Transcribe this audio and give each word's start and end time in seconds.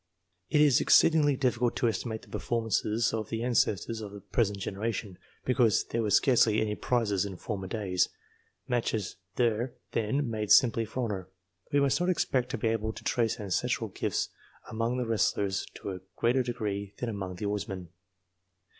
It 0.49 0.61
is 0.61 0.81
exceedingly 0.81 1.35
difficult 1.37 1.75
to 1.75 1.87
estimate 1.87 2.23
the 2.23 2.27
performances 2.27 3.13
of 3.13 3.29
the 3.29 3.43
ancestors 3.43 4.01
of 4.01 4.11
the 4.11 4.19
present 4.21 4.57
generation, 4.57 5.19
because 5.45 5.83
there 5.91 6.01
were 6.01 6.09
scarcely 6.09 6.59
any 6.59 6.73
prizes 6.73 7.23
in 7.23 7.37
former 7.37 7.67
days; 7.67 8.09
matches 8.67 9.17
were 9.37 9.73
then 9.91 10.27
made 10.27 10.49
simply 10.51 10.85
for 10.85 11.03
honour. 11.03 11.29
We 11.71 11.79
must 11.79 11.99
not 11.99 12.09
expect 12.09 12.49
to 12.49 12.57
be 12.57 12.69
able 12.69 12.93
to 12.93 13.03
trace 13.03 13.39
ancestral 13.39 13.91
gifts 13.91 14.29
among 14.71 14.97
the 14.97 15.05
wrestlers 15.05 15.67
to 15.75 15.91
a 15.91 15.99
greater 16.15 16.41
degree 16.41 16.95
than 16.97 17.07
among 17.09 17.35
the 17.35 17.45
oarsmen. 17.45 17.89